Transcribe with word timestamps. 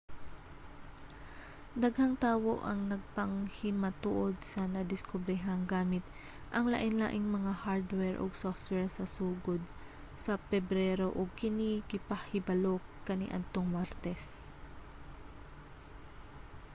daghang 1.83 2.13
tawo 2.25 2.53
ang 2.69 2.79
nagpanghimatuod 2.91 4.33
sa 4.51 4.61
nadiskobrehan 4.75 5.61
gamit 5.75 6.01
ang 6.57 6.65
lainlaing 6.75 7.27
mga 7.37 7.53
hardware 7.63 8.17
ug 8.23 8.31
software 8.45 8.89
sa 8.97 9.05
sugod 9.15 9.61
sa 10.23 10.33
pebrero 10.49 11.07
ug 11.19 11.29
kini 11.41 11.71
gipahibalo 11.91 12.75
kaniadtong 13.07 13.67
martes 13.75 14.23